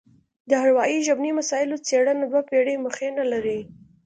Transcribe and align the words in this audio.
د 0.49 0.51
اروايي 0.65 0.97
ژبني 1.07 1.31
مسایلو 1.39 1.83
څېړنه 1.87 2.25
دوه 2.31 2.41
پېړۍ 2.49 2.75
مخینه 2.85 3.23
لري 3.33 3.59